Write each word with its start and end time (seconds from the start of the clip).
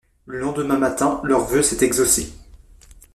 Le 0.25 0.39
lendemain 0.39 0.79
matin, 0.79 1.21
leur 1.23 1.45
vœu 1.45 1.61
s'est 1.61 1.85
exaucé. 1.85 2.33